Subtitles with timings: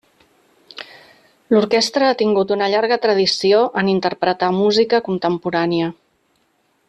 [1.55, 5.93] L'orquestra ha tingut una llarga tradició en interpretar música contemporània.